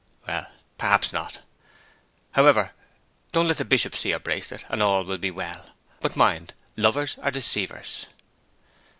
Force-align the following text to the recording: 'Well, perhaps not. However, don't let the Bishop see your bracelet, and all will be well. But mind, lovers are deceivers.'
'Well, 0.27 0.47
perhaps 0.79 1.13
not. 1.13 1.37
However, 2.31 2.71
don't 3.31 3.47
let 3.47 3.57
the 3.57 3.63
Bishop 3.65 3.95
see 3.95 4.09
your 4.09 4.17
bracelet, 4.17 4.65
and 4.69 4.81
all 4.81 5.03
will 5.03 5.19
be 5.19 5.29
well. 5.29 5.75
But 5.99 6.15
mind, 6.15 6.55
lovers 6.75 7.19
are 7.19 7.29
deceivers.' 7.29 8.07